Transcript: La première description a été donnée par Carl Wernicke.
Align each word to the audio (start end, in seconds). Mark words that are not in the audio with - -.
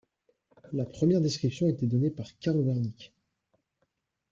La 0.73 0.83
première 0.83 1.21
description 1.21 1.67
a 1.67 1.69
été 1.69 1.85
donnée 1.85 2.09
par 2.09 2.25
Carl 2.39 2.57
Wernicke. 2.57 3.13